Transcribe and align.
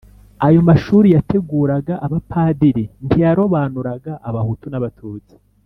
ayo 0.47 0.59
mashuri 0.69 1.07
yateguraga 1.15 1.93
abapadiri 2.05 2.83
ntiyarobanuraga 3.05 4.13
abahutu 4.29 4.65
n'abatutsi; 4.69 5.35